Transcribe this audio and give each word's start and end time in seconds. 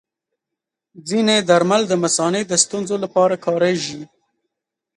ځینې 1.09 1.35
درمل 1.49 1.81
د 1.87 1.93
مثانې 2.03 2.41
د 2.47 2.53
ستونزو 2.63 2.95
لپاره 3.03 3.35
کارېږي. 3.45 4.01